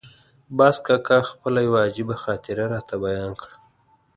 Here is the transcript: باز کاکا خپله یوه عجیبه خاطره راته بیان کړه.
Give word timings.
باز 0.57 0.75
کاکا 0.85 1.17
خپله 1.29 1.59
یوه 1.67 1.79
عجیبه 1.87 2.15
خاطره 2.23 2.63
راته 2.73 2.95
بیان 3.03 3.33
کړه. 3.41 3.55